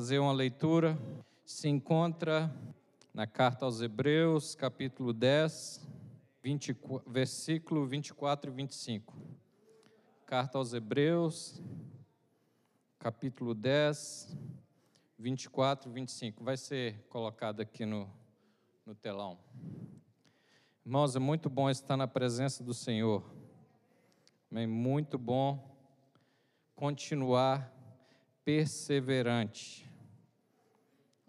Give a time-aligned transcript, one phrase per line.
[0.00, 0.98] fazer uma leitura.
[1.44, 2.50] Se encontra
[3.12, 5.86] na carta aos Hebreus, capítulo 10,
[6.42, 6.74] 20,
[7.06, 9.14] versículo 24 e 25.
[10.24, 11.60] Carta aos Hebreus,
[12.98, 14.34] capítulo 10,
[15.18, 16.42] 24 e 25.
[16.42, 18.10] Vai ser colocado aqui no,
[18.86, 19.38] no telão.
[20.82, 23.22] Irmãos, é muito bom estar na presença do Senhor.
[24.50, 25.78] É muito bom
[26.74, 27.70] continuar
[28.42, 29.89] perseverante.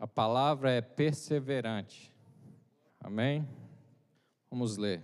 [0.02, 2.12] A palavra é perseverante.
[3.00, 3.48] Amém?
[4.50, 5.04] Vamos ler.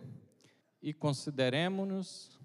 [0.82, 2.40] E consideremos-nos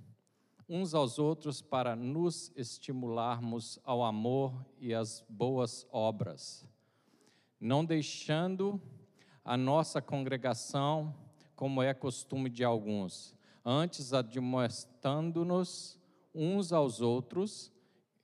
[0.68, 6.68] uns aos outros para nos estimularmos ao amor e às boas obras,
[7.58, 8.78] não deixando
[9.42, 11.14] a nossa congregação,
[11.56, 13.34] como é costume de alguns,
[13.64, 15.98] antes admoestando-nos
[16.34, 17.72] uns aos outros,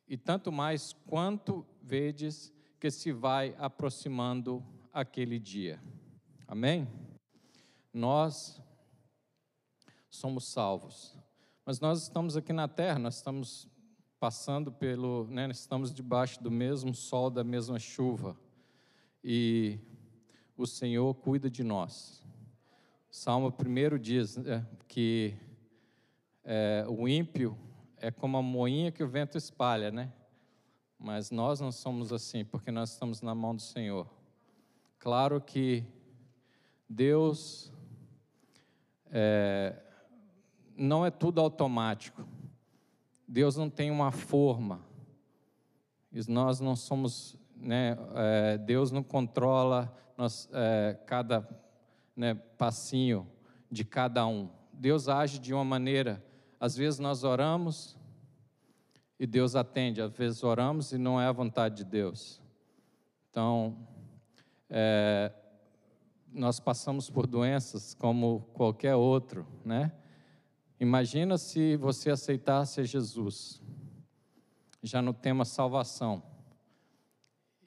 [0.07, 5.83] e tanto mais quanto vedes que se vai aproximando aquele dia.
[6.47, 6.89] Amém?
[7.93, 8.61] Nós
[10.09, 11.17] somos salvos,
[11.65, 13.69] mas nós estamos aqui na terra, nós estamos
[14.19, 18.37] passando pelo, né, estamos debaixo do mesmo sol, da mesma chuva,
[19.23, 19.79] e
[20.57, 22.25] o Senhor cuida de nós.
[23.11, 25.35] Salmo 1 diz né, que
[26.45, 27.57] é, o ímpio
[27.97, 30.13] é como a moinha que o vento espalha, né?
[30.99, 34.07] Mas nós não somos assim, porque nós estamos na mão do Senhor.
[34.99, 35.85] Claro que
[36.89, 37.73] Deus
[39.11, 39.77] é,
[40.77, 42.27] não é tudo automático.
[43.27, 44.81] Deus não tem uma forma.
[46.27, 51.49] Nós não somos, né, é, Deus não controla nós, é, cada
[52.17, 53.27] né, passinho
[53.71, 54.49] de cada um.
[54.73, 56.25] Deus age de uma maneira
[56.61, 57.97] às vezes nós oramos
[59.19, 62.41] e Deus atende, às vezes oramos e não é a vontade de Deus.
[63.31, 63.77] Então,
[64.71, 65.33] é,
[66.33, 69.93] nós passamos por doenças como qualquer outro, né?
[70.81, 73.61] Imagina se você aceitasse Jesus,
[74.83, 76.23] já no tema salvação,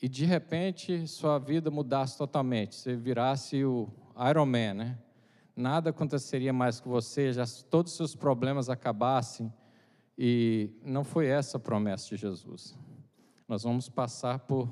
[0.02, 3.90] e de repente sua vida mudasse totalmente, você virasse o
[4.30, 4.98] Iron Man, né?
[5.56, 9.52] nada aconteceria mais com você, já todos os seus problemas acabassem.
[10.24, 12.78] E não foi essa a promessa de Jesus.
[13.48, 14.72] Nós vamos passar por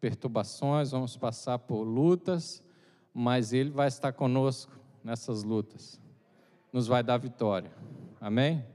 [0.00, 2.60] perturbações, vamos passar por lutas,
[3.14, 6.00] mas Ele vai estar conosco nessas lutas,
[6.72, 7.70] nos vai dar vitória.
[8.20, 8.66] Amém?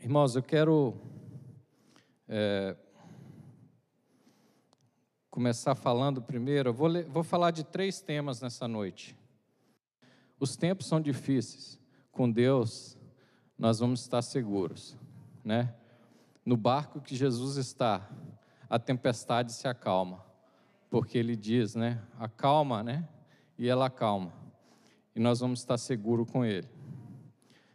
[0.00, 0.96] Irmãos, eu quero
[2.26, 2.74] é,
[5.30, 6.70] começar falando primeiro.
[6.70, 9.14] Eu vou, ler, vou falar de três temas nessa noite.
[10.40, 11.78] Os tempos são difíceis.
[12.10, 12.97] Com Deus,
[13.58, 14.96] nós vamos estar seguros,
[15.44, 15.74] né?
[16.44, 18.08] No barco que Jesus está,
[18.70, 20.24] a tempestade se acalma,
[20.88, 22.00] porque ele diz, né?
[22.18, 23.06] Acalma, né?
[23.58, 24.32] E ela acalma.
[25.14, 26.68] E nós vamos estar seguros com ele.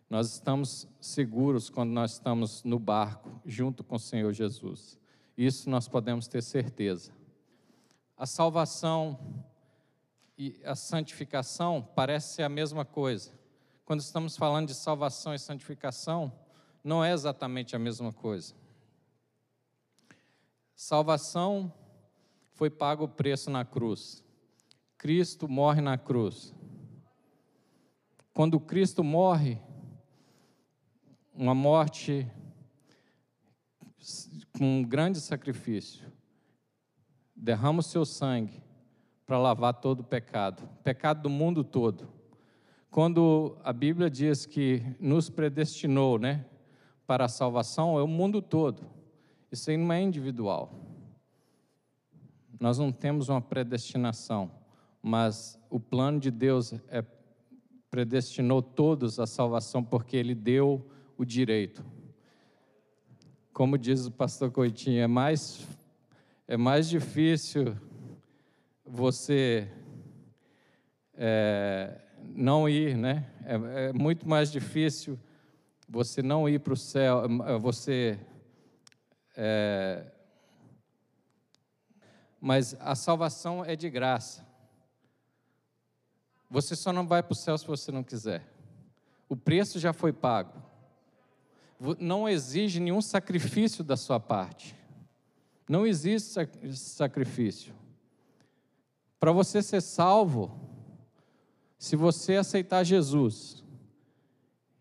[0.10, 4.98] Nós estamos seguros quando nós estamos no barco, junto com o Senhor Jesus.
[5.38, 7.12] Isso nós podemos ter certeza.
[8.16, 9.20] A salvação
[10.38, 13.34] e a santificação parece ser a mesma coisa.
[13.86, 16.32] Quando estamos falando de salvação e santificação,
[16.84, 18.56] não é exatamente a mesma coisa.
[20.76, 21.72] Salvação
[22.52, 24.24] foi pago o preço na cruz.
[24.98, 26.54] Cristo morre na cruz.
[28.34, 29.60] Quando Cristo morre,
[31.34, 32.28] uma morte
[34.58, 36.12] com um grande sacrifício,
[37.36, 38.64] derrama o seu sangue
[39.26, 42.22] para lavar todo o pecado, pecado do mundo todo.
[42.94, 46.46] Quando a Bíblia diz que nos predestinou, né,
[47.08, 48.84] para a salvação, é o mundo todo.
[49.52, 50.72] Isso aí não é individual.
[52.59, 54.52] Nós não temos uma predestinação,
[55.02, 57.03] mas o plano de Deus é
[57.90, 61.84] predestinou todos à salvação porque ele deu o direito.
[63.52, 65.67] Como diz o pastor Coitinho, é mais
[66.47, 67.76] é mais difícil
[68.85, 69.67] você
[71.16, 72.00] é,
[72.35, 73.25] não ir, né?
[73.46, 73.55] É,
[73.90, 75.20] é, muito mais difícil
[75.87, 78.20] você não ir para o céu, é, você.
[79.35, 80.05] É,
[82.40, 84.46] mas a salvação é de graça.
[86.49, 88.43] Você só não vai para o céu se você não quiser.
[89.29, 90.61] O preço já foi pago.
[91.99, 94.76] Não exige nenhum sacrifício da sua parte.
[95.67, 97.73] Não existe sacrifício.
[99.19, 100.72] Para você ser salvo,
[101.84, 103.62] se você aceitar Jesus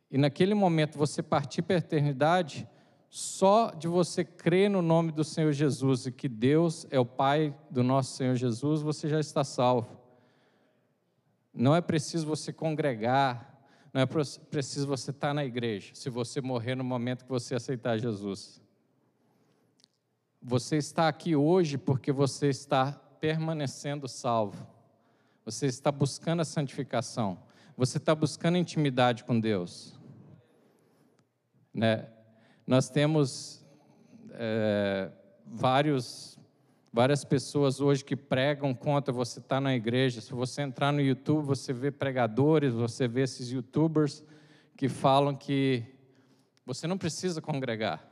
[0.08, 2.68] e naquele momento você partir para a eternidade,
[3.10, 7.54] Só de você crer no nome do Senhor Jesus e que Deus é o Pai
[7.68, 9.98] do nosso Senhor Jesus, você já está salvo.
[11.52, 16.76] Não é preciso você congregar, não é preciso você estar na igreja, se você morrer
[16.76, 18.62] no momento que você aceitar Jesus.
[20.40, 24.71] Você está aqui hoje porque você está permanecendo salvo.
[25.44, 27.38] Você está buscando a santificação.
[27.76, 29.98] Você está buscando intimidade com Deus.
[31.72, 32.06] Né?
[32.66, 33.64] Nós temos
[34.30, 35.10] é,
[35.46, 36.38] vários,
[36.92, 40.20] várias pessoas hoje que pregam contra você estar tá na igreja.
[40.20, 44.22] Se você entrar no YouTube, você vê pregadores, você vê esses YouTubers
[44.76, 45.84] que falam que
[46.64, 48.08] você não precisa congregar.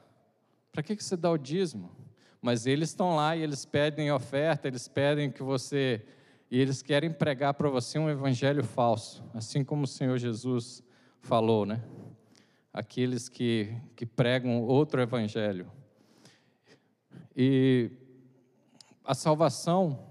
[0.72, 1.90] Para que, que você dá o dízimo?
[2.40, 6.04] Mas eles estão lá e eles pedem oferta, eles pedem que você.
[6.50, 10.82] E eles querem pregar para você um evangelho falso, assim como o Senhor Jesus
[11.20, 11.80] falou, né?
[12.72, 15.70] Aqueles que, que pregam outro evangelho.
[17.36, 17.92] E
[19.04, 20.04] a salvação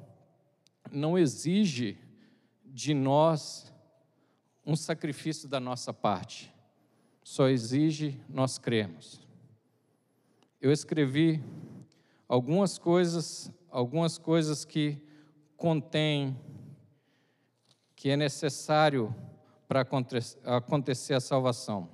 [0.89, 1.97] não exige
[2.65, 3.73] de nós
[4.65, 6.53] um sacrifício da nossa parte,
[7.21, 9.27] só exige nós cremos.
[10.61, 11.43] Eu escrevi
[12.29, 15.08] algumas coisas, algumas coisas que
[15.59, 16.39] contém
[17.95, 19.13] que é necessário
[19.67, 21.89] para acontecer a salvação.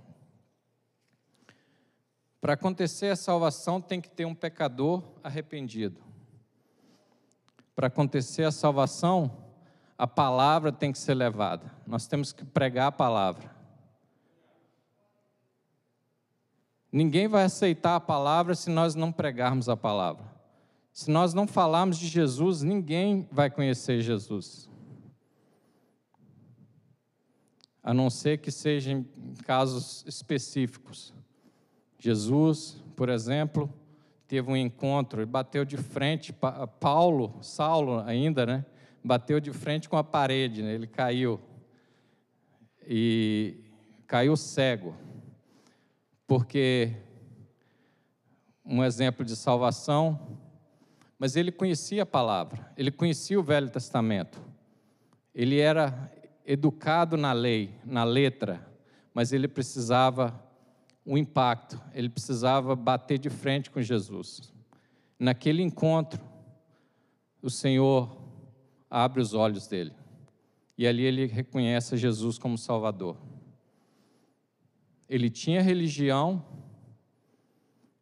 [2.40, 6.00] Para acontecer a salvação tem que ter um pecador arrependido.
[7.76, 9.36] Para acontecer a salvação,
[9.98, 11.74] a palavra tem que ser levada.
[11.88, 13.54] Nós temos que pregar a palavra.
[16.92, 20.35] Ninguém vai aceitar a palavra se nós não pregarmos a palavra.
[20.96, 24.70] Se nós não falarmos de Jesus, ninguém vai conhecer Jesus.
[27.84, 29.06] A não ser que sejam
[29.44, 31.14] casos específicos.
[32.00, 33.70] Jesus, por exemplo,
[34.26, 36.34] teve um encontro e bateu de frente,
[36.80, 38.66] Paulo, Saulo ainda, né?
[39.04, 40.74] Bateu de frente com a parede, né?
[40.74, 41.42] ele caiu.
[42.88, 43.66] E
[44.08, 44.96] caiu cego
[46.26, 46.96] porque
[48.66, 50.40] um exemplo de salvação,
[51.18, 54.42] mas ele conhecia a palavra, ele conhecia o Velho Testamento,
[55.34, 56.12] ele era
[56.46, 58.66] educado na lei, na letra,
[59.14, 60.44] mas ele precisava
[61.06, 64.54] um impacto, ele precisava bater de frente com Jesus.
[65.18, 66.22] Naquele encontro,
[67.42, 68.18] o Senhor
[68.90, 69.94] abre os olhos dele
[70.78, 73.18] e ali ele reconhece Jesus como Salvador.
[75.08, 76.44] Ele tinha religião,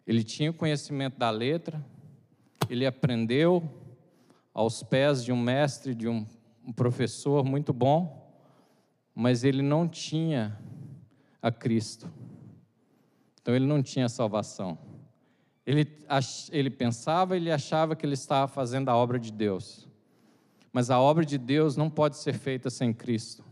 [0.07, 1.85] ele tinha conhecimento da letra,
[2.73, 3.63] ele aprendeu
[4.51, 6.25] aos pés de um mestre, de um,
[6.75, 8.33] professor muito bom,
[9.13, 10.57] mas ele não tinha
[11.39, 12.11] a Cristo.
[13.39, 14.75] Então ele não tinha salvação.
[15.63, 15.87] Ele,
[16.51, 19.87] ele pensava, ele achava que ele estava fazendo a obra de Deus.
[20.71, 23.43] Mas a obra de Deus não pode ser feita sem Cristo.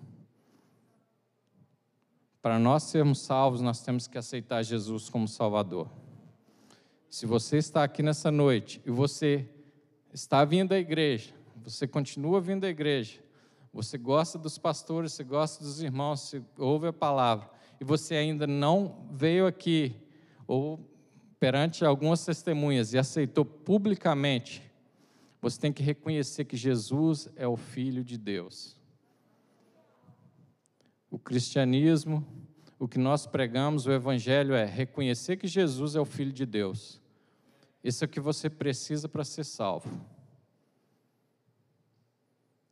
[2.42, 6.01] Para nós sermos salvos, nós temos que aceitar Jesus como Salvador.
[7.12, 9.48] Se você está aqui nessa noite e você
[10.12, 11.32] está vindo à igreja,
[11.64, 13.20] você continua vindo à igreja,
[13.72, 17.48] você gosta dos pastores, você gosta dos irmãos, você ouve a palavra,
[17.80, 19.96] e você ainda não veio aqui,
[20.48, 20.80] ou
[21.40, 24.64] perante algumas testemunhas, e aceitou publicamente,
[25.40, 28.82] você tem que reconhecer que Jesus é o Filho de Deus
[31.12, 32.26] o cristianismo,
[32.80, 37.01] o que nós pregamos, o evangelho é reconhecer que Jesus é o Filho de Deus.
[37.84, 39.90] Isso é o que você precisa para ser salvo.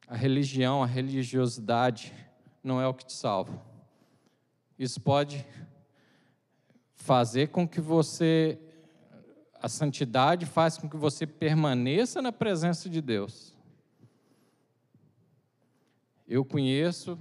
[0.08, 2.14] A religião, a religiosidade
[2.64, 3.62] não é o que te salva.
[4.78, 5.46] Isso pode
[6.96, 8.60] fazer com que você
[9.62, 13.54] a santidade faz com que você permaneça na presença de Deus.
[16.26, 17.20] Eu conheço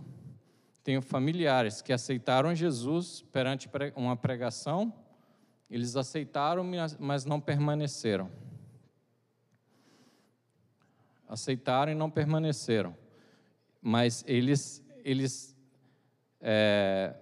[0.88, 4.90] tenho familiares que aceitaram Jesus perante uma pregação,
[5.70, 6.64] eles aceitaram,
[6.98, 8.30] mas não permaneceram.
[11.28, 12.96] Aceitaram e não permaneceram.
[13.82, 15.54] Mas eles, eles
[16.40, 17.14] é,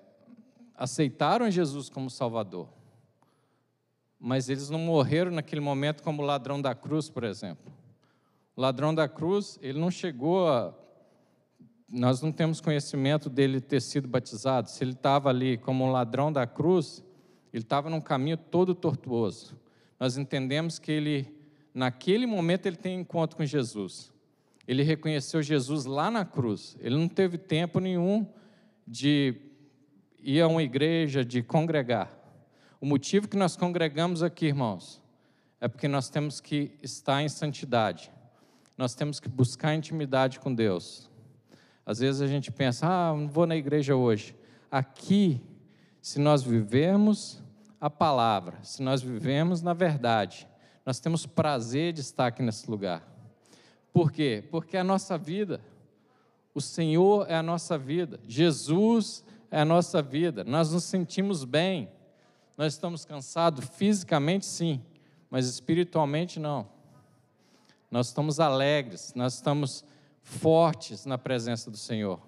[0.74, 2.68] aceitaram Jesus como Salvador.
[4.18, 7.72] Mas eles não morreram naquele momento como o ladrão da cruz, por exemplo.
[8.54, 10.72] O ladrão da cruz, ele não chegou a
[11.88, 14.68] nós não temos conhecimento dele ter sido batizado.
[14.68, 17.04] Se ele estava ali como um ladrão da cruz,
[17.52, 19.56] ele estava num caminho todo tortuoso.
[19.98, 21.34] Nós entendemos que ele,
[21.72, 24.12] naquele momento, ele tem encontro com Jesus.
[24.66, 26.76] Ele reconheceu Jesus lá na cruz.
[26.80, 28.26] Ele não teve tempo nenhum
[28.86, 29.36] de
[30.20, 32.12] ir a uma igreja, de congregar.
[32.80, 35.00] O motivo que nós congregamos aqui, irmãos,
[35.60, 38.10] é porque nós temos que estar em santidade.
[38.76, 41.10] Nós temos que buscar intimidade com Deus.
[41.84, 44.36] Às vezes a gente pensa, ah, não vou na igreja hoje.
[44.70, 45.40] Aqui,
[46.06, 47.42] se nós vivemos
[47.80, 50.46] a palavra, se nós vivemos na verdade,
[50.84, 53.02] nós temos prazer de estar aqui nesse lugar.
[53.92, 54.44] Por quê?
[54.48, 55.60] Porque é a nossa vida.
[56.54, 58.20] O Senhor é a nossa vida.
[58.24, 60.44] Jesus é a nossa vida.
[60.44, 61.90] Nós nos sentimos bem.
[62.56, 64.80] Nós estamos cansados fisicamente, sim,
[65.28, 66.68] mas espiritualmente não.
[67.90, 69.84] Nós estamos alegres, nós estamos
[70.22, 72.20] fortes na presença do Senhor,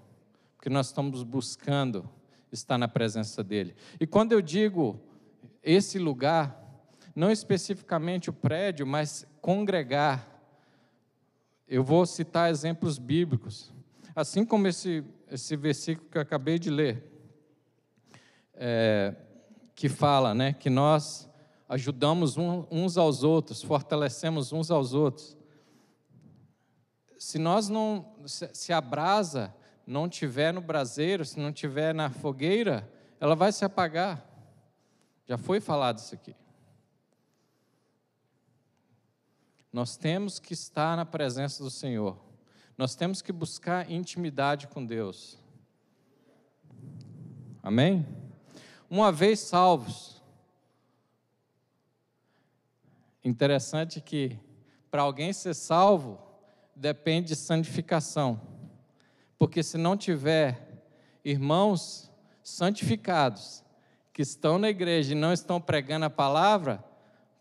[0.57, 2.11] porque nós estamos buscando
[2.53, 3.75] estar na presença dEle.
[4.01, 5.01] E quando eu digo
[5.63, 6.59] esse lugar,
[7.15, 10.27] não especificamente o prédio, mas congregar,
[11.67, 13.73] eu vou citar exemplos bíblicos.
[14.15, 17.05] Assim como esse, esse versículo que eu acabei de ler,
[18.55, 19.15] é,
[19.75, 21.29] que fala né, que nós
[21.69, 25.37] ajudamos uns aos outros, fortalecemos uns aos outros.
[27.19, 29.55] Se nós não, se a brasa
[29.89, 32.87] não tiver no braseiro, se não tiver na fogueira,
[33.19, 34.23] ela vai se apagar.
[35.27, 36.37] Já foi falado isso aqui.
[39.73, 42.19] Nós temos que estar na presença do Senhor.
[42.77, 45.39] Nós temos que buscar intimidade com Deus.
[47.63, 48.07] Amém?
[48.91, 50.23] Uma vez salvos.
[53.25, 54.39] Interessante que
[54.91, 56.21] para alguém ser salvo
[56.77, 58.58] depende de santificação.
[59.39, 60.83] Porque se não tiver
[61.25, 62.11] irmãos
[62.43, 63.63] santificados
[64.13, 66.85] que estão na igreja e não estão pregando a palavra,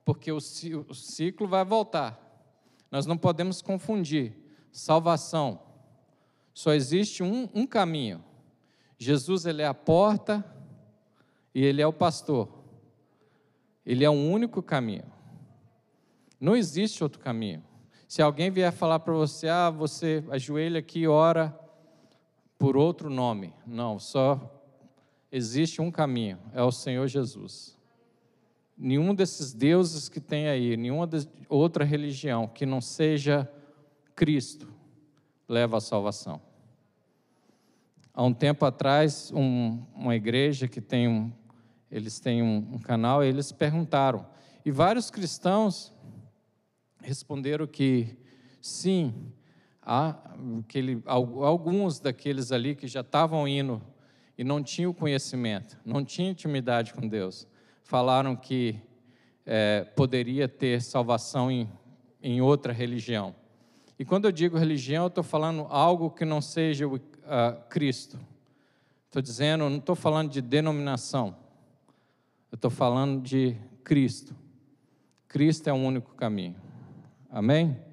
[0.06, 2.24] porque o ciclo vai voltar.
[2.92, 4.38] Nós não podemos confundir
[4.72, 5.60] salvação.
[6.54, 8.24] Só existe um, um caminho.
[8.98, 10.46] Jesus ele é a porta
[11.54, 12.48] e ele é o pastor.
[13.86, 15.12] Ele é o único caminho.
[16.40, 17.64] Não existe outro caminho.
[18.08, 21.58] Se alguém vier falar para você, ah, você ajoelha aqui ora
[22.58, 23.54] por outro nome.
[23.66, 24.54] Não, só
[25.32, 27.78] existe um caminho, é o Senhor Jesus.
[28.78, 31.10] Nenhum desses deuses que tem aí, nenhuma
[31.50, 33.52] outra religião que não seja
[34.16, 34.72] Cristo
[35.48, 36.42] leva à salvação.
[38.14, 41.32] Há um tempo atrás, um, uma igreja que tem um,
[41.90, 44.26] eles têm um, um canal, eles perguntaram,
[44.66, 45.94] e vários cristãos
[47.00, 48.18] responderam que
[48.62, 49.14] sim,
[49.88, 53.82] aquele, alguns daqueles ali que já estavam indo
[54.38, 57.48] e não tinham conhecimento, não tinham intimidade com Deus,
[57.84, 58.76] falaram que
[59.46, 61.72] é, poderia ter salvação em,
[62.22, 63.34] em outra religião.
[63.98, 67.00] E quando eu digo religião, eu estou falando algo que não seja o uh,
[67.70, 68.20] Cristo.
[69.06, 71.36] Estou dizendo, não estou falando de denominação.
[72.52, 74.36] Eu estou falando de Cristo.
[75.28, 76.56] Cristo é o único caminho.
[77.30, 77.87] Amém?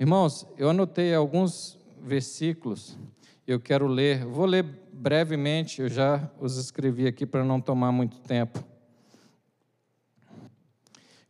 [0.00, 2.96] Irmãos, eu anotei alguns versículos.
[3.44, 4.24] Eu quero ler.
[4.24, 4.62] Vou ler
[4.92, 5.82] brevemente.
[5.82, 8.62] Eu já os escrevi aqui para não tomar muito tempo.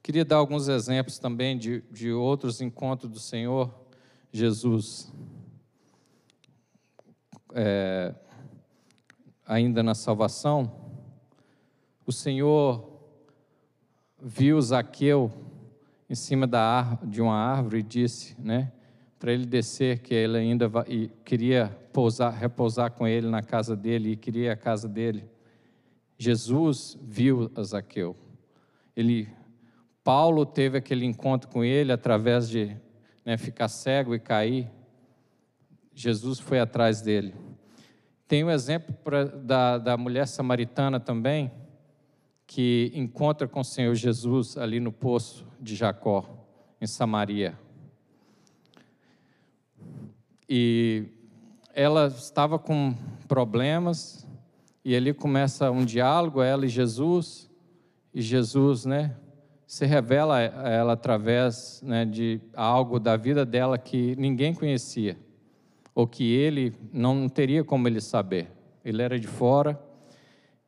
[0.02, 3.74] Queria dar alguns exemplos também de, de outros encontros do Senhor
[4.30, 5.10] Jesus.
[7.54, 8.14] É,
[9.46, 10.70] ainda na salvação,
[12.04, 12.86] o Senhor
[14.20, 15.47] viu Zaqueu
[16.08, 18.72] em cima da de uma árvore e disse, né,
[19.18, 23.76] para ele descer, que ele ainda vai, e queria pousar, repousar com ele na casa
[23.76, 25.28] dele e queria a casa dele.
[26.16, 28.16] Jesus viu a Zaqueu.
[28.96, 29.28] Ele,
[30.02, 32.76] Paulo teve aquele encontro com ele através de
[33.24, 34.70] né, ficar cego e cair,
[35.92, 37.34] Jesus foi atrás dele.
[38.26, 41.50] Tem o um exemplo pra, da, da mulher samaritana também,
[42.48, 46.24] que encontra com o Senhor Jesus ali no poço de Jacó,
[46.80, 47.58] em Samaria.
[50.48, 51.04] E
[51.74, 52.94] ela estava com
[53.28, 54.26] problemas,
[54.82, 57.50] e ali começa um diálogo, ela e Jesus,
[58.14, 59.14] e Jesus, né,
[59.66, 65.18] se revela a ela através né, de algo da vida dela que ninguém conhecia,
[65.94, 68.50] ou que ele não teria como ele saber.
[68.82, 69.78] Ele era de fora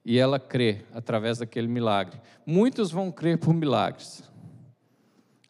[0.04, 2.20] e ela crê através daquele milagre.
[2.46, 4.22] Muitos vão crer por milagres.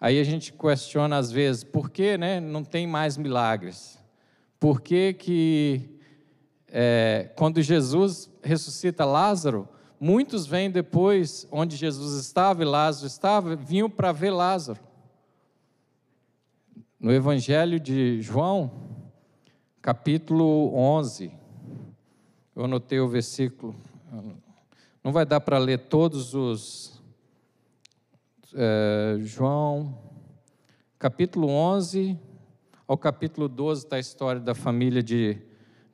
[0.01, 3.99] Aí a gente questiona às vezes, por que né, não tem mais milagres?
[4.59, 5.99] Por que, que
[6.69, 9.69] é, quando Jesus ressuscita Lázaro,
[10.03, 14.81] Muitos vêm depois, onde Jesus estava e Lázaro estava, vinham para ver Lázaro.
[16.99, 18.73] No Evangelho de João,
[19.83, 21.31] capítulo 11,
[22.57, 23.75] eu anotei o versículo,
[25.03, 27.01] Não vai dar para ler todos os.
[28.55, 29.97] É, João,
[30.99, 32.19] capítulo 11
[32.91, 35.39] ao capítulo 12 está a história da família de,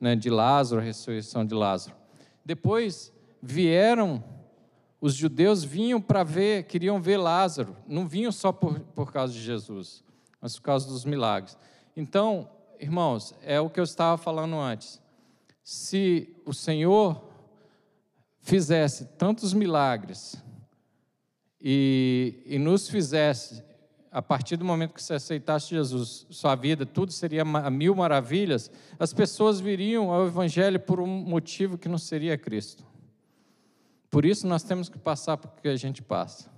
[0.01, 1.95] né, de Lázaro, a ressurreição de Lázaro.
[2.43, 4.23] Depois vieram,
[4.99, 9.39] os judeus vinham para ver, queriam ver Lázaro, não vinham só por, por causa de
[9.39, 10.03] Jesus,
[10.41, 11.55] mas por causa dos milagres.
[11.95, 14.99] Então, irmãos, é o que eu estava falando antes.
[15.63, 17.26] Se o Senhor
[18.47, 20.41] fizesse tantos milagres
[21.61, 23.61] e, e nos fizesse
[24.09, 29.13] a partir do momento que você aceitasse Jesus, sua vida, tudo seria mil maravilhas, as
[29.13, 32.85] pessoas viriam ao Evangelho por um motivo que não seria Cristo.
[34.09, 36.49] Por isso nós temos que passar por que a gente passa.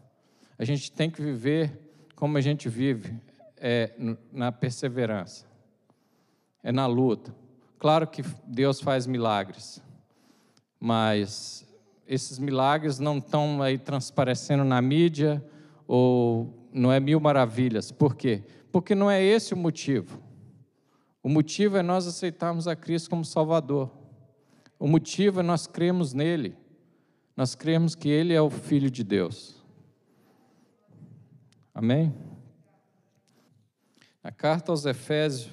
[0.60, 1.72] A gente tem que viver
[2.16, 3.20] como a gente vive,
[3.58, 3.92] é,
[4.32, 5.48] na perseverança,
[6.62, 7.36] é na luta.
[7.80, 9.82] Claro que Deus faz milagres,
[10.80, 11.68] mas
[12.10, 15.46] esses milagres não estão aí transparecendo na mídia
[15.88, 17.92] ou não é mil maravilhas.
[17.92, 18.44] Por quê?
[18.72, 20.20] Porque não é esse o motivo.
[21.22, 23.92] O motivo é nós aceitarmos a Cristo como Salvador.
[24.80, 26.58] O motivo é nós cremos nele.
[27.38, 29.64] Nós cremos que ele é o Filho de Deus.
[31.72, 32.12] Amém?
[34.24, 35.52] A carta aos Efésios,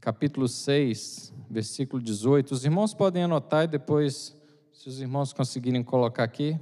[0.00, 2.52] capítulo 6, versículo 18.
[2.52, 4.34] Os irmãos podem anotar e depois,
[4.72, 6.58] se os irmãos conseguirem colocar aqui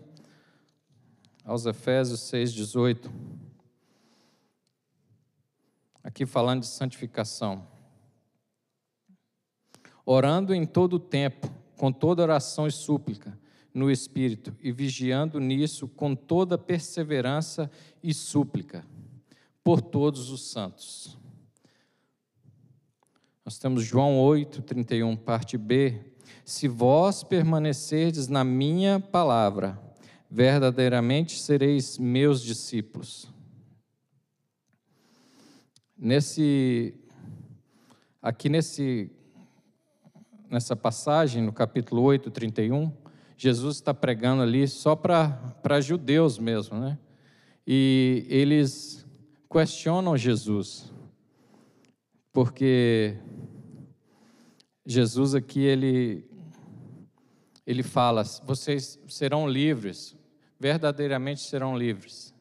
[1.45, 3.09] aos Efésios 6,18.
[6.03, 7.67] Aqui falando de santificação.
[10.05, 13.39] Orando em todo o tempo, com toda oração e súplica,
[13.73, 17.71] no Espírito, e vigiando nisso com toda perseverança
[18.03, 18.85] e súplica,
[19.63, 21.18] por todos os santos.
[23.49, 25.99] Nós temos João 8, 31, parte B.
[26.45, 29.81] Se vós permanecerdes na minha palavra,
[30.31, 33.27] verdadeiramente sereis meus discípulos.
[35.97, 36.95] Nesse
[38.21, 39.11] aqui nesse
[40.51, 42.93] nessa passagem no capítulo 8, 31,
[43.35, 46.99] Jesus está pregando ali só para judeus mesmo, né?
[47.67, 49.07] E eles
[49.51, 50.93] questionam Jesus,
[52.31, 53.17] porque
[54.91, 56.25] Jesus aqui ele
[57.67, 60.17] ele fala: vocês serão livres,
[60.59, 62.35] verdadeiramente serão livres.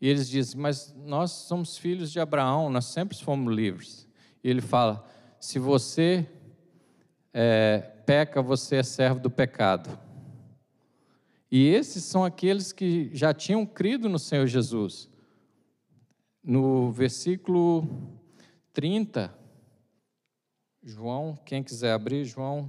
[0.00, 4.06] E eles dizem, mas nós somos filhos de Abraão, nós sempre fomos livres.
[4.44, 5.04] E ele fala:
[5.40, 6.24] se você
[7.34, 9.98] é, peca, você é servo do pecado.
[11.50, 15.10] E esses são aqueles que já tinham crido no Senhor Jesus.
[16.40, 17.88] No versículo
[18.72, 19.39] 30,
[20.82, 22.66] João, quem quiser abrir, João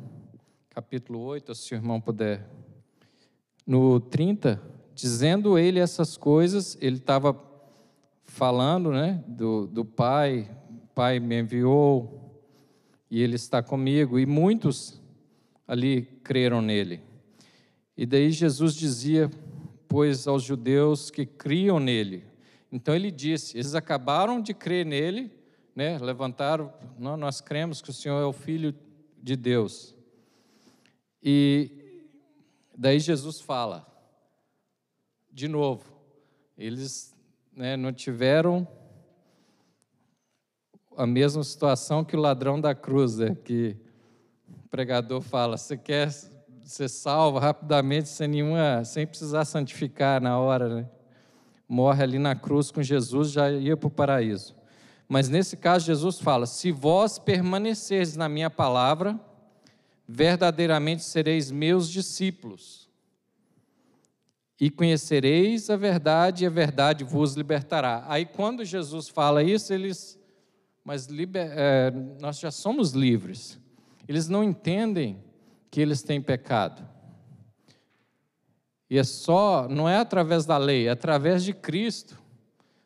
[0.70, 2.46] capítulo 8, se o irmão puder.
[3.66, 4.62] No 30,
[4.94, 7.42] dizendo ele essas coisas, ele estava
[8.26, 10.52] falando né, do, do Pai,
[10.94, 12.44] Pai me enviou
[13.10, 15.02] e ele está comigo, e muitos
[15.66, 17.00] ali creram nele.
[17.96, 19.32] E daí Jesus dizia,
[19.88, 22.26] pois aos judeus que criam nele.
[22.70, 25.32] Então ele disse, eles acabaram de crer nele,
[25.76, 28.76] né, levantaram, não, nós cremos que o Senhor é o Filho
[29.22, 29.96] de Deus.
[31.24, 31.70] E
[32.78, 33.86] daí Jesus fala,
[35.32, 35.86] de novo,
[36.58, 37.16] eles
[37.56, 38.68] né, não tiveram
[40.98, 43.78] a mesma situação que o ladrão da cruz, né, que
[44.48, 46.12] o pregador fala: você quer
[46.64, 50.90] ser salvo rapidamente, sem, nenhuma, sem precisar santificar na hora, né?
[51.68, 54.54] morre ali na cruz com Jesus, já ia para o paraíso.
[55.12, 59.20] Mas nesse caso, Jesus fala: se vós permanecerdes na minha palavra,
[60.08, 62.90] verdadeiramente sereis meus discípulos
[64.58, 68.06] e conhecereis a verdade, e a verdade vos libertará.
[68.08, 70.18] Aí, quando Jesus fala isso, eles,
[70.82, 73.60] mas liber, é, nós já somos livres.
[74.08, 75.22] Eles não entendem
[75.70, 76.88] que eles têm pecado.
[78.90, 82.21] E é só, não é através da lei, é através de Cristo.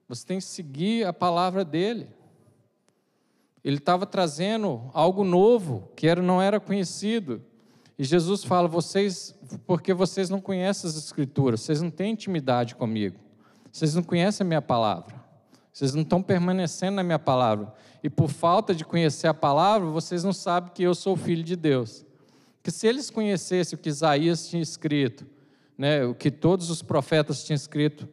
[0.08, 2.08] Você tem que seguir a palavra dele.
[3.64, 7.42] Ele estava trazendo algo novo que era, não era conhecido.
[7.98, 9.34] E Jesus fala: vocês,
[9.66, 13.18] porque vocês não conhecem as Escrituras, vocês não têm intimidade comigo,
[13.72, 15.16] vocês não conhecem a minha palavra,
[15.74, 17.74] vocês não estão permanecendo na minha palavra.
[18.04, 21.56] E por falta de conhecer a palavra, vocês não sabem que eu sou filho de
[21.56, 22.06] Deus.
[22.62, 25.26] Que se eles conhecessem o que Isaías tinha escrito,
[25.76, 28.08] né, o que todos os profetas tinham escrito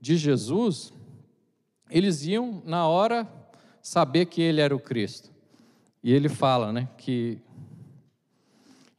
[0.00, 0.93] de Jesus,
[1.90, 3.28] eles iam na hora
[3.80, 5.32] saber que ele era o Cristo.
[6.02, 7.40] E ele fala, né, que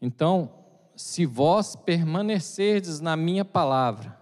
[0.02, 0.52] então,
[0.96, 4.16] se vós permanecerdes na minha palavra,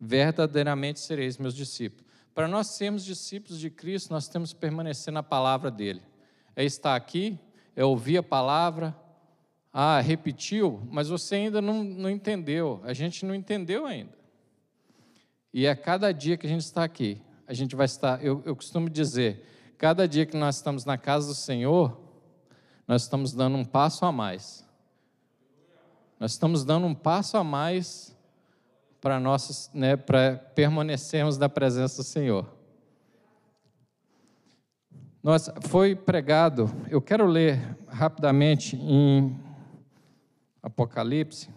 [0.00, 2.06] verdadeiramente sereis meus discípulos.
[2.34, 6.00] Para nós sermos discípulos de Cristo, nós temos que permanecer na palavra dele.
[6.54, 7.38] É estar aqui,
[7.74, 8.96] é ouvir a palavra.
[9.72, 12.80] Ah, repetiu, mas você ainda não, não entendeu.
[12.84, 14.16] A gente não entendeu ainda.
[15.52, 18.22] E a cada dia que a gente está aqui, a gente vai estar.
[18.22, 19.44] Eu, eu costumo dizer,
[19.78, 21.98] cada dia que nós estamos na casa do Senhor,
[22.86, 24.66] nós estamos dando um passo a mais.
[26.20, 28.16] Nós estamos dando um passo a mais
[29.00, 32.46] para nós, né, para permanecermos na presença do Senhor.
[35.22, 39.38] Nós, foi pregado, eu quero ler rapidamente em
[40.62, 41.50] Apocalipse,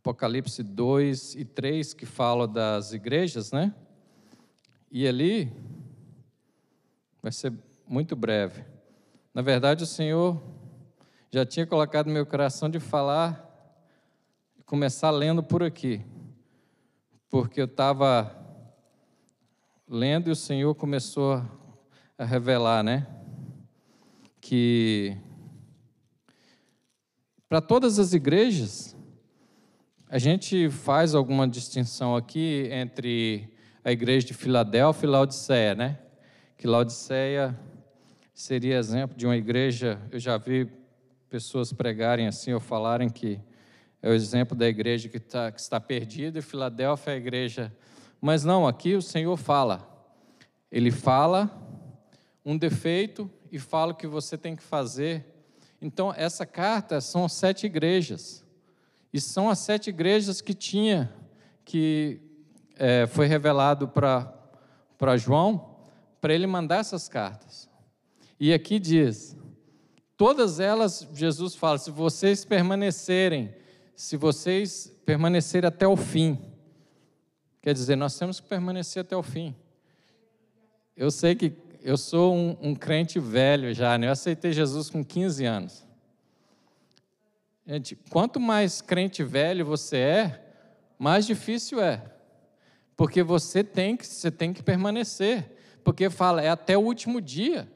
[0.00, 3.74] Apocalipse 2 e 3, que fala das igrejas, né?
[4.90, 5.52] E ali,
[7.22, 7.52] vai ser
[7.86, 8.64] muito breve.
[9.34, 10.40] Na verdade, o Senhor
[11.30, 13.46] já tinha colocado no meu coração de falar,
[14.64, 16.02] começar lendo por aqui,
[17.28, 18.34] porque eu estava
[19.86, 21.44] lendo e o Senhor começou
[22.16, 23.06] a revelar, né?
[24.40, 25.14] Que
[27.46, 28.96] para todas as igrejas,
[30.12, 33.48] a gente faz alguma distinção aqui entre
[33.84, 36.00] a igreja de Filadélfia e Laodiceia, né?
[36.58, 37.56] Que Laodiceia
[38.34, 40.68] seria exemplo de uma igreja, eu já vi
[41.28, 43.40] pessoas pregarem assim ou falarem que
[44.02, 47.72] é o exemplo da igreja que, tá, que está perdida e Filadélfia é a igreja.
[48.20, 49.88] Mas não, aqui o Senhor fala.
[50.72, 51.48] Ele fala
[52.44, 55.24] um defeito e fala o que você tem que fazer.
[55.80, 58.44] Então, essa carta são sete igrejas.
[59.12, 61.12] E são as sete igrejas que tinha,
[61.64, 62.20] que
[62.76, 65.76] é, foi revelado para João,
[66.20, 67.68] para ele mandar essas cartas.
[68.38, 69.36] E aqui diz:
[70.16, 73.54] todas elas, Jesus fala, se vocês permanecerem,
[73.96, 76.38] se vocês permanecerem até o fim,
[77.60, 79.54] quer dizer, nós temos que permanecer até o fim.
[80.96, 84.06] Eu sei que eu sou um, um crente velho já, né?
[84.06, 85.89] eu aceitei Jesus com 15 anos.
[87.66, 90.44] Gente, quanto mais crente velho você é,
[90.98, 92.02] mais difícil é.
[92.96, 95.56] Porque você tem que, você tem que permanecer.
[95.82, 97.66] Porque fala, é até o último dia.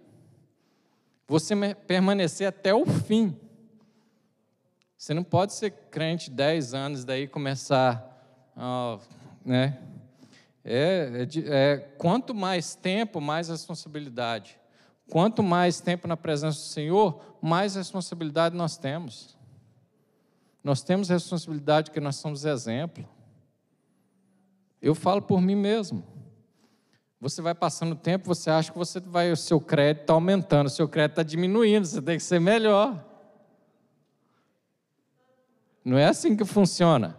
[1.26, 3.34] Você permanecer até o fim.
[4.96, 8.52] Você não pode ser crente 10 anos, daí começar,
[9.44, 9.78] né?
[10.64, 14.58] É, é, é, quanto mais tempo, mais responsabilidade.
[15.10, 19.33] Quanto mais tempo na presença do Senhor, mais responsabilidade nós temos.
[20.64, 23.06] Nós temos responsabilidade que nós somos exemplo.
[24.80, 26.02] Eu falo por mim mesmo.
[27.20, 30.66] Você vai passando o tempo, você acha que você vai, o seu crédito está aumentando,
[30.66, 33.02] o seu crédito está diminuindo, você tem que ser melhor.
[35.84, 37.18] Não é assim que funciona.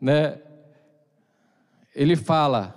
[0.00, 0.40] Né?
[1.94, 2.74] Ele fala,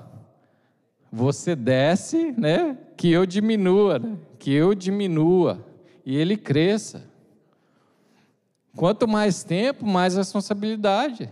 [1.11, 2.77] você desce, né?
[2.95, 4.17] que eu diminua, né?
[4.37, 5.65] que eu diminua,
[6.05, 7.11] e ele cresça.
[8.75, 11.31] Quanto mais tempo, mais responsabilidade.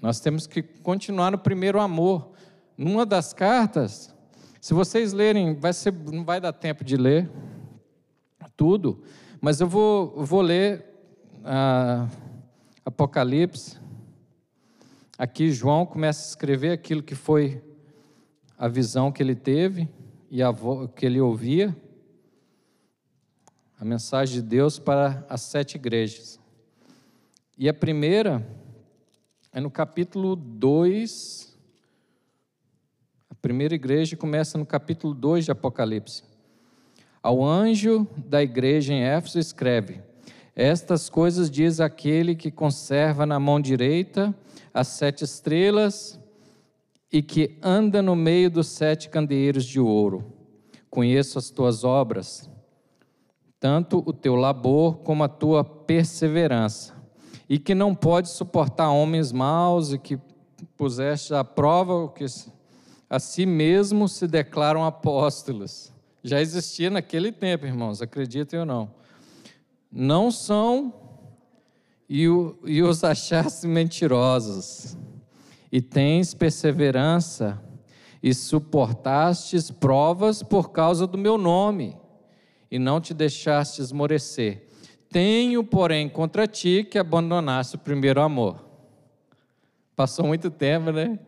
[0.00, 2.32] Nós temos que continuar no primeiro amor.
[2.76, 4.14] Numa das cartas,
[4.60, 7.30] se vocês lerem, vai ser, não vai dar tempo de ler
[8.56, 9.02] tudo,
[9.40, 10.84] mas eu vou, vou ler
[11.44, 12.06] ah,
[12.84, 13.78] Apocalipse.
[15.18, 17.62] Aqui João começa a escrever aquilo que foi
[18.56, 19.88] a visão que ele teve
[20.30, 20.54] e a
[20.94, 21.74] que ele ouvia
[23.80, 26.38] a mensagem de Deus para as sete igrejas.
[27.56, 28.46] E a primeira
[29.50, 31.56] é no capítulo 2.
[33.30, 36.22] A primeira igreja começa no capítulo 2 de Apocalipse.
[37.22, 40.02] Ao anjo da igreja em Éfeso escreve:
[40.54, 44.34] Estas coisas diz aquele que conserva na mão direita
[44.74, 46.20] as sete estrelas
[47.10, 50.30] e que anda no meio dos sete candeeiros de ouro.
[50.90, 52.50] Conheço as tuas obras
[53.60, 56.94] tanto o teu labor como a tua perseverança,
[57.46, 60.18] e que não pode suportar homens maus e que
[60.78, 62.24] puseste à prova o que
[63.08, 65.92] a si mesmo se declaram apóstolos.
[66.24, 68.90] Já existia naquele tempo, irmãos, acreditem ou não.
[69.92, 70.94] Não são
[72.08, 74.96] e, o, e os achaste mentirosos,
[75.70, 77.60] e tens perseverança
[78.22, 81.99] e suportastes provas por causa do meu nome
[82.70, 84.66] e não te deixaste esmorecer.
[85.10, 88.64] Tenho, porém, contra ti que abandonaste o primeiro amor.
[89.96, 91.18] Passou muito tempo, né?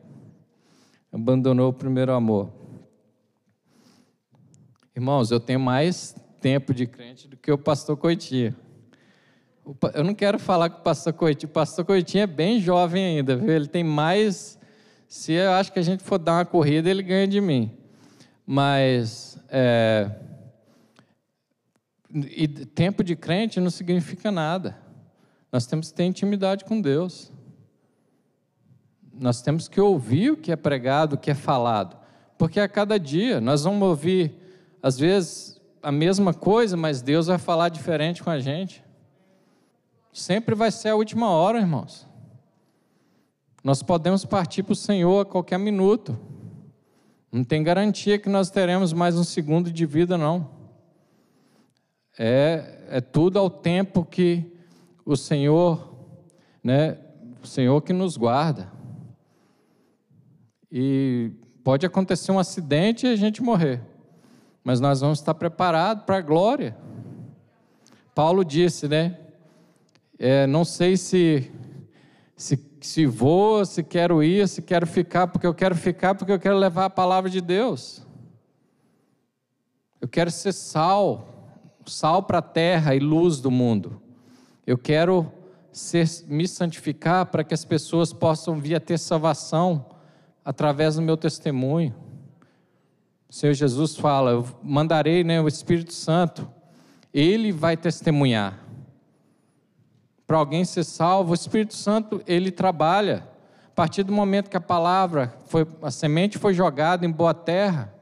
[1.13, 2.51] Abandonou o primeiro amor.
[4.95, 8.55] Irmãos, eu tenho mais tempo de crente do que o pastor Coitinho.
[9.95, 11.51] Eu não quero falar com o pastor Coitinho.
[11.51, 13.51] O pastor Coitinho é bem jovem ainda, viu?
[13.51, 14.59] Ele tem mais.
[15.09, 17.71] Se eu acho que a gente for dar uma corrida, ele ganha de mim.
[18.47, 19.39] Mas.
[19.49, 20.11] É...
[22.15, 24.77] E tempo de crente não significa nada.
[25.51, 27.33] Nós temos que ter intimidade com Deus.
[29.13, 31.97] Nós temos que ouvir o que é pregado, o que é falado.
[32.37, 34.35] Porque a cada dia nós vamos ouvir,
[34.83, 38.85] às vezes, a mesma coisa, mas Deus vai falar diferente com a gente.
[40.13, 42.07] Sempre vai ser a última hora, irmãos.
[43.65, 46.19] Nós podemos partir para o Senhor a qualquer minuto.
[47.31, 50.62] Não tem garantia que nós teremos mais um segundo de vida, não.
[52.19, 54.53] É, é tudo ao tempo que
[55.05, 55.95] o Senhor,
[56.63, 56.99] né,
[57.43, 58.71] o Senhor que nos guarda.
[60.71, 61.33] E
[61.65, 63.81] pode acontecer um acidente e a gente morrer,
[64.63, 66.77] mas nós vamos estar preparados para a glória.
[68.15, 69.19] Paulo disse, né?
[70.19, 71.51] É, não sei se,
[72.37, 76.39] se, se vou, se quero ir, se quero ficar, porque eu quero ficar, porque eu
[76.39, 78.07] quero levar a palavra de Deus.
[80.01, 81.32] Eu quero ser sal,
[81.87, 84.01] sal para a terra e luz do mundo.
[84.67, 85.31] Eu quero
[85.71, 89.87] ser, me santificar para que as pessoas possam vir a ter salvação
[90.45, 91.95] através do meu testemunho.
[93.29, 96.49] O Senhor Jesus fala: Eu mandarei né, o Espírito Santo,
[97.13, 98.63] ele vai testemunhar
[100.33, 103.29] para alguém ser salvo, o Espírito Santo, ele trabalha.
[103.67, 107.93] A partir do momento que a palavra, foi, a semente foi jogada em boa terra,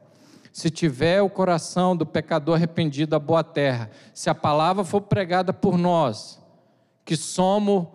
[0.51, 5.53] se tiver o coração do pecador arrependido a boa terra, se a palavra for pregada
[5.53, 6.39] por nós,
[7.05, 7.87] que somos,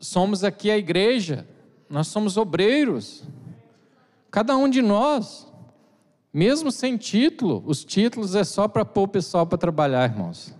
[0.00, 1.46] somos aqui a igreja,
[1.90, 3.24] nós somos obreiros,
[4.30, 5.46] cada um de nós,
[6.32, 10.54] mesmo sem título, os títulos é só para pôr o pessoal para trabalhar, irmãos.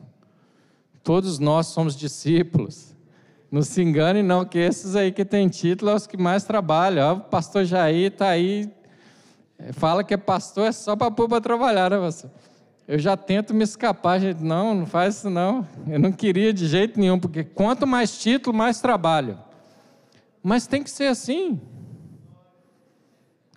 [1.05, 2.97] Todos nós somos discípulos.
[3.51, 7.19] Não se engane, não, que esses aí que têm título são os que mais trabalham.
[7.19, 8.86] o pastor Jair está aí, é,
[9.73, 12.31] fala que é pastor, é só para pôr para trabalhar, né, pastor?
[12.87, 14.43] Eu já tento me escapar, gente.
[14.43, 15.67] Não, não faz isso não.
[15.89, 19.39] Eu não queria de jeito nenhum, porque quanto mais título, mais trabalho.
[20.41, 21.61] Mas tem que ser assim.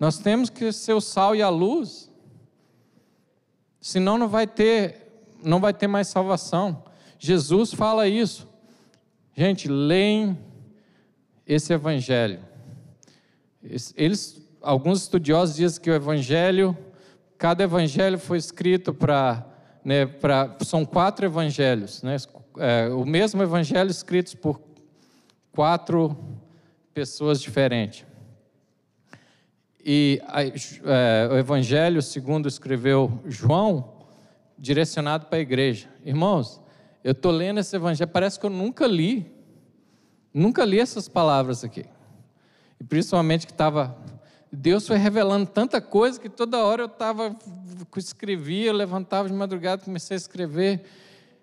[0.00, 2.10] Nós temos que ser o sal e a luz.
[3.80, 6.82] Senão não vai ter, não vai ter mais salvação.
[7.18, 8.48] Jesus fala isso.
[9.36, 10.36] Gente, leem
[11.46, 12.40] esse evangelho.
[13.96, 16.76] Eles, alguns estudiosos dizem que o evangelho,
[17.38, 19.46] cada evangelho foi escrito para,
[19.84, 20.08] né,
[20.64, 22.16] são quatro evangelhos, né?
[22.58, 24.60] É, o mesmo evangelho escrito por
[25.52, 26.16] quatro
[26.92, 28.04] pessoas diferentes.
[29.84, 30.20] E
[30.84, 33.92] é, o evangelho, segundo escreveu João,
[34.58, 35.88] direcionado para a igreja.
[36.04, 36.60] Irmãos,
[37.02, 39.32] eu estou lendo esse evangelho, parece que eu nunca li.
[40.32, 41.84] Nunca li essas palavras aqui.
[42.78, 43.96] E principalmente que estava.
[44.52, 47.36] Deus foi revelando tanta coisa que toda hora eu estava.
[47.96, 50.84] Escrevia, levantava de madrugada, comecei a escrever.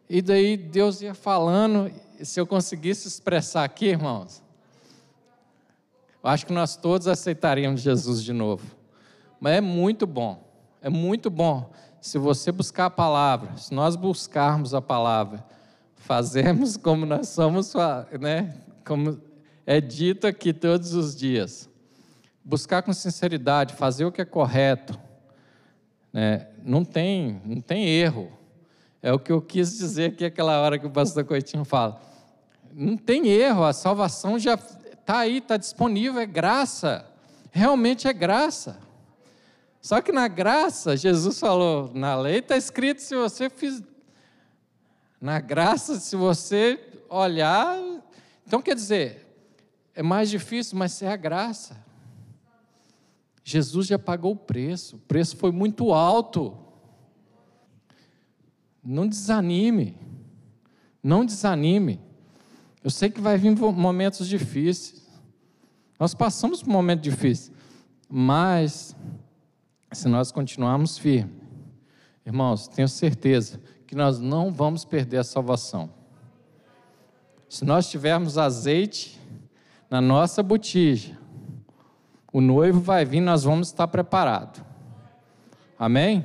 [0.09, 1.91] E daí Deus ia falando.
[2.21, 4.41] Se eu conseguisse expressar aqui, irmãos,
[6.23, 8.65] eu acho que nós todos aceitaríamos Jesus de novo.
[9.39, 10.43] Mas é muito bom.
[10.81, 15.43] É muito bom se você buscar a palavra, se nós buscarmos a palavra,
[15.95, 17.73] fazemos como nós somos,
[18.19, 18.55] né?
[18.85, 19.19] Como
[19.65, 21.69] é dito aqui todos os dias.
[22.47, 24.97] Buscar com sinceridade, fazer o que é correto,
[26.13, 26.47] né?
[26.63, 28.31] não, tem, não tem erro.
[29.01, 32.01] É o que eu quis dizer aqui aquela hora que o pastor Coitinho fala.
[32.71, 37.05] Não tem erro, a salvação já está aí, está disponível, é graça.
[37.51, 38.79] Realmente é graça.
[39.81, 43.83] Só que na graça, Jesus falou, na lei está escrito, se você fiz.
[45.19, 46.79] Na graça, se você
[47.09, 47.77] olhar.
[48.45, 49.27] Então quer dizer,
[49.93, 51.85] é mais difícil, mas é a graça.
[53.49, 56.57] Jesus já pagou o preço, o preço foi muito alto.
[58.83, 59.97] Não desanime,
[61.01, 62.01] não desanime.
[62.83, 65.07] Eu sei que vai vir momentos difíceis.
[65.97, 67.53] Nós passamos por um momento difícil,
[68.09, 68.93] mas
[69.93, 71.33] se nós continuarmos firmes,
[72.25, 75.89] irmãos, tenho certeza que nós não vamos perder a salvação.
[77.47, 79.17] Se nós tivermos azeite
[79.89, 81.16] na nossa botija,
[82.31, 84.61] o noivo vai vir, nós vamos estar preparados.
[85.77, 86.23] Amém?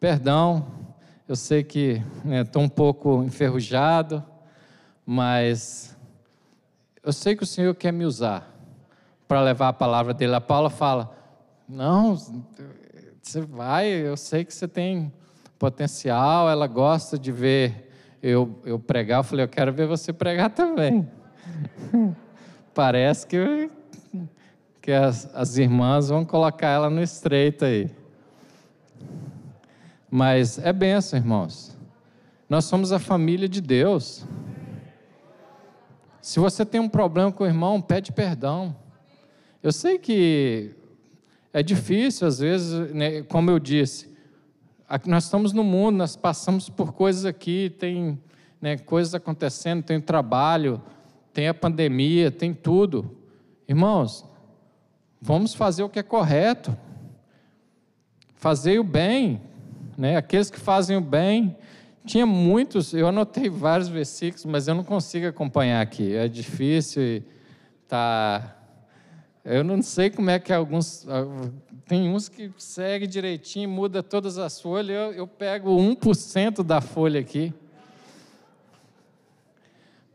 [0.00, 0.66] Perdão,
[1.26, 4.24] eu sei que estou né, um pouco enferrujado,
[5.04, 5.96] mas
[7.02, 8.54] eu sei que o Senhor quer me usar
[9.26, 10.34] para levar a palavra dele.
[10.34, 11.14] A Paula fala:
[11.68, 12.16] não,
[13.20, 15.12] você vai, eu sei que você tem
[15.58, 17.90] potencial, ela gosta de ver
[18.22, 19.20] eu, eu pregar.
[19.20, 21.08] Eu falei, eu quero ver você pregar também.
[22.72, 23.70] Parece que,
[24.88, 27.90] que as, as irmãs vão colocar ela no estreito aí.
[30.10, 31.76] Mas é benção, irmãos.
[32.48, 34.24] Nós somos a família de Deus.
[36.22, 38.74] Se você tem um problema com o irmão, pede perdão.
[39.62, 40.74] Eu sei que
[41.52, 44.10] é difícil, às vezes, né, como eu disse,
[45.04, 48.18] nós estamos no mundo, nós passamos por coisas aqui, tem
[48.58, 50.80] né, coisas acontecendo, tem trabalho,
[51.34, 53.14] tem a pandemia, tem tudo.
[53.68, 54.24] Irmãos,
[55.20, 56.76] vamos fazer o que é correto,
[58.36, 59.40] fazer o bem,
[59.96, 60.16] né?
[60.16, 61.56] aqueles que fazem o bem.
[62.04, 67.22] Tinha muitos, eu anotei vários versículos, mas eu não consigo acompanhar aqui, é difícil,
[67.86, 68.58] tá
[69.50, 71.06] eu não sei como é que alguns.
[71.86, 74.90] Tem uns que segue direitinho, muda todas as folhas.
[74.90, 77.54] Eu, eu pego 1% da folha aqui.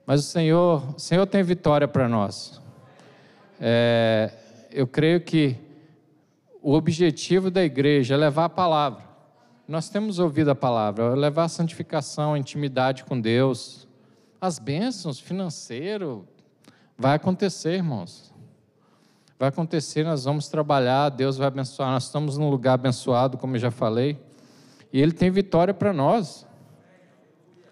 [0.06, 2.62] Mas o Senhor, o Senhor tem vitória para nós.
[3.60, 4.32] É,
[4.74, 5.58] eu creio que
[6.62, 9.04] o objetivo da igreja é levar a palavra.
[9.68, 13.88] Nós temos ouvido a palavra, é levar a santificação, a intimidade com Deus.
[14.42, 16.28] As bênçãos financeiro
[16.98, 18.34] vai acontecer, irmãos
[19.44, 23.60] vai acontecer, nós vamos trabalhar, Deus vai abençoar, nós estamos num lugar abençoado, como eu
[23.60, 24.18] já falei,
[24.92, 26.48] e Ele tem vitória para nós.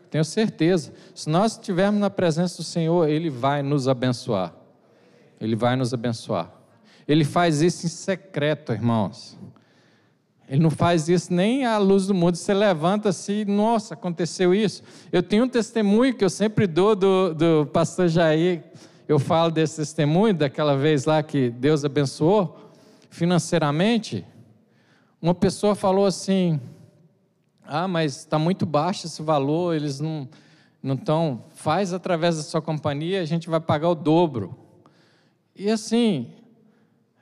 [0.10, 0.92] Tenho certeza.
[1.16, 4.54] Se nós estivermos na presença do Senhor, Ele vai nos abençoar.
[5.40, 6.52] Ele vai nos abençoar.
[7.12, 9.38] Ele faz isso em secreto, irmãos.
[10.47, 12.38] Ele não faz isso nem à luz do mundo.
[12.38, 14.82] Você levanta assim, nossa, aconteceu isso.
[15.12, 18.63] Eu tenho um testemunho que eu sempre dou do, do pastor Jair,
[19.10, 22.71] eu falo desse testemunho, daquela vez lá que Deus abençoou
[23.10, 24.26] financeiramente.
[25.21, 26.62] Uma pessoa falou assim:
[27.62, 30.30] Ah, mas está muito baixo esse valor, eles não
[30.82, 31.43] não estão.
[31.56, 34.56] Faz através da sua companhia, a gente vai pagar o dobro.
[35.54, 36.32] E assim,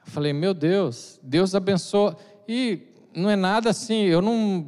[0.10, 2.18] eu falei: Meu Deus, Deus abençoa.
[2.48, 2.82] E
[3.16, 4.66] não é nada assim, eu não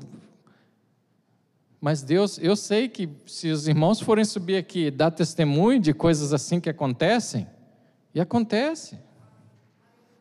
[1.83, 5.95] mas Deus, eu sei que se os irmãos forem subir aqui e dar testemunho de
[5.95, 7.47] coisas assim que acontecem,
[8.13, 8.99] e acontece.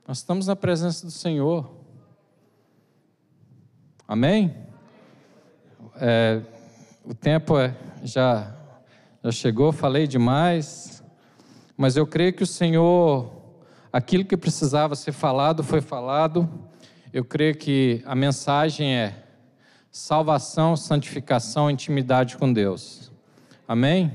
[0.09, 1.71] Nós estamos na presença do Senhor.
[4.09, 4.57] Amém?
[5.97, 6.41] É,
[7.05, 8.57] o tempo é, já,
[9.23, 11.05] já chegou, falei demais,
[11.77, 13.31] mas eu creio que o Senhor,
[13.93, 16.49] aquilo que precisava ser falado, foi falado.
[17.13, 19.25] Eu creio que a mensagem é
[19.91, 23.11] salvação, santificação, intimidade com Deus.
[23.67, 24.15] Amém?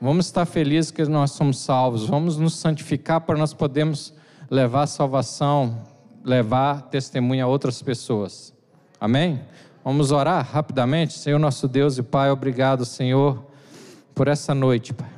[0.00, 2.06] Vamos estar felizes que nós somos salvos.
[2.06, 4.14] Vamos nos santificar para nós podermos
[4.50, 5.82] levar salvação,
[6.22, 8.54] levar testemunho a outras pessoas.
[9.00, 9.40] Amém?
[9.84, 11.14] Vamos orar rapidamente.
[11.14, 13.44] Senhor nosso Deus e Pai, obrigado, Senhor,
[14.14, 15.08] por essa noite, Pai.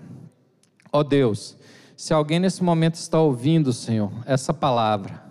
[0.92, 1.56] Ó Deus,
[2.00, 5.22] se alguém nesse momento está ouvindo, Senhor, essa palavra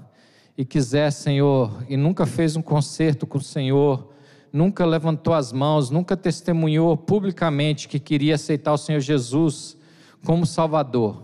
[0.56, 4.14] e quiser, Senhor, e nunca fez um concerto com o Senhor,
[4.54, 9.76] nunca levantou as mãos, nunca testemunhou publicamente que queria aceitar o Senhor Jesus
[10.24, 11.24] como Salvador.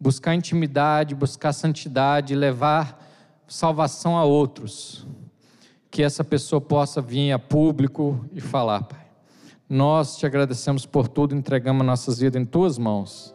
[0.00, 2.98] Buscar intimidade, buscar santidade, levar
[3.46, 5.06] salvação a outros.
[5.90, 9.06] Que essa pessoa possa vir a público e falar, Pai.
[9.68, 13.34] Nós te agradecemos por tudo, entregamos nossas vidas em tuas mãos.